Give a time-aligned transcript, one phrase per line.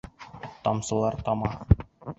[0.67, 1.55] Тамсылар тама.